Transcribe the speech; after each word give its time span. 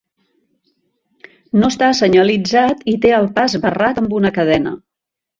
No 1.63 1.67
està 1.73 1.89
senyalitzat 1.99 2.81
i 2.93 2.95
té 3.03 3.11
el 3.17 3.27
pas 3.35 3.57
barrat 3.67 4.01
amb 4.03 4.17
una 4.21 4.33
cadena. 4.39 4.73